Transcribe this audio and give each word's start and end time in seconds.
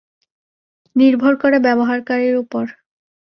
নির্ভর 0.95 1.33
করে 1.35 1.57
ব্যবহারকারীর 1.59 2.35
উপর। 2.37 2.65